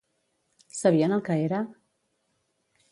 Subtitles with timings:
[0.79, 1.61] Sabien el que era?